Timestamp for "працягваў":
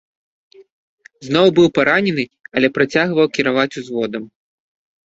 2.79-3.25